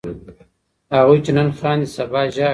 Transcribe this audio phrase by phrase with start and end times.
[0.97, 2.49] هغوی چې نن خاندي سبا ژاړي.